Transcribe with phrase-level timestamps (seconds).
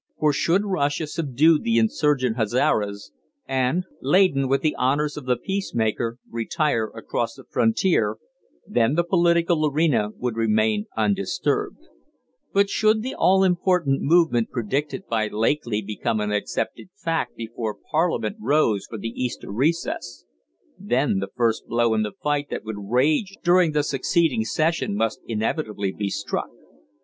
[0.17, 3.11] For should Russia subdue the insurgent Hazaras
[3.47, 8.17] and, laden with the honors of the peacemaker, retire across the frontier,
[8.65, 11.77] then the political arena would remain undisturbed;
[12.51, 18.37] but should the all important movement predicted by Lakely become an accepted fact before Parliament
[18.39, 20.25] rose for the Easter recess,
[20.79, 25.21] then the first blow in the fight that would rage during the succeeding session must
[25.27, 26.49] inevitably be struck.